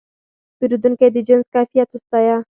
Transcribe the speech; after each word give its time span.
پیرودونکی 0.57 1.09
د 1.15 1.17
جنس 1.27 1.45
کیفیت 1.53 1.89
وستایه. 1.91 2.37